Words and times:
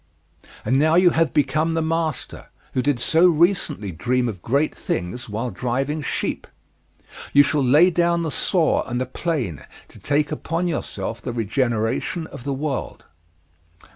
And 0.65 0.79
now 0.79 0.95
you 0.95 1.11
have 1.11 1.31
become 1.31 1.75
the 1.75 1.81
master, 1.83 2.47
who 2.73 2.81
did 2.81 2.99
so 2.99 3.27
recently 3.27 3.91
dream 3.91 4.27
of 4.27 4.41
great 4.41 4.73
things 4.73 5.29
while 5.29 5.51
driving 5.51 6.01
sheep. 6.01 6.47
You 7.33 7.43
shall 7.43 7.63
lay 7.63 7.91
down 7.91 8.23
the 8.23 8.31
saw 8.31 8.83
and 8.89 8.99
the 8.99 9.05
plane 9.05 9.63
to 9.89 9.99
take 9.99 10.31
upon 10.31 10.65
yourself 10.65 11.21
the 11.21 11.31
regeneration 11.33 12.25
of 12.25 12.45
the 12.45 12.51
world." 12.55 13.05